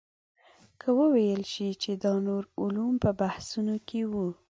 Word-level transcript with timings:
که 0.81 0.89
وویل 0.99 1.41
شي 1.51 1.69
چې 1.81 1.91
دا 2.03 2.13
نور 2.27 2.43
علوم 2.61 2.93
په 3.03 3.09
بحثونو 3.19 3.75
کې 3.87 4.01
وو. 4.11 4.27